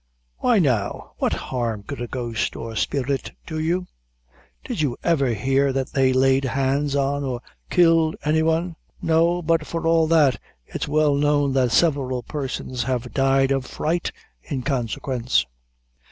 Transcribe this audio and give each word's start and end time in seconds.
"Why, 0.39 0.57
now? 0.57 1.11
What 1.19 1.33
harm 1.33 1.83
could 1.83 2.01
a 2.01 2.07
ghost 2.07 2.55
or 2.55 2.75
spirit 2.75 3.33
do 3.45 3.59
you? 3.59 3.85
Did 4.65 4.81
you 4.81 4.97
ever 5.03 5.27
hear 5.35 5.71
that 5.73 5.93
they 5.93 6.11
laid 6.11 6.43
hands 6.43 6.95
on 6.95 7.23
or 7.23 7.39
killed 7.69 8.15
any 8.25 8.41
one?" 8.41 8.77
"No; 8.99 9.43
but 9.43 9.67
for 9.67 9.85
all 9.85 10.07
that, 10.07 10.41
it's 10.65 10.87
well 10.87 11.13
known 11.13 11.53
that 11.53 11.71
several 11.71 12.23
persons 12.23 12.81
have 12.81 13.13
died 13.13 13.51
of 13.51 13.63
fright, 13.67 14.11
in 14.41 14.63
consequence." 14.63 15.45